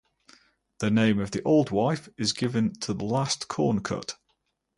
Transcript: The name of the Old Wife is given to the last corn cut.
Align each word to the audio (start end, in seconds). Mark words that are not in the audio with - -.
The 0.79 0.89
name 0.89 1.19
of 1.19 1.29
the 1.29 1.43
Old 1.43 1.69
Wife 1.69 2.09
is 2.17 2.33
given 2.33 2.73
to 2.79 2.95
the 2.95 3.05
last 3.05 3.47
corn 3.47 3.81
cut. 3.83 4.15